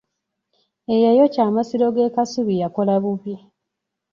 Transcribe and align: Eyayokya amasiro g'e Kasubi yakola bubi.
Eyayokya 0.93 1.41
amasiro 1.49 1.87
g'e 1.95 2.13
Kasubi 2.15 2.53
yakola 2.61 2.93
bubi. 3.03 3.35